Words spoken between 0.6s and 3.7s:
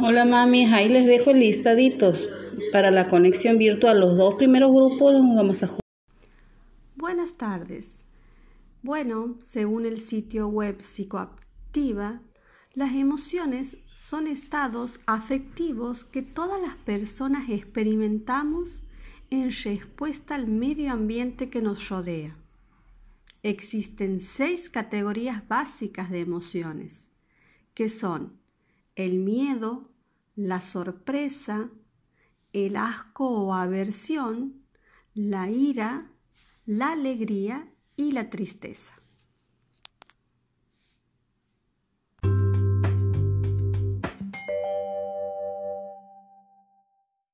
ahí les dejo listaditos para la conexión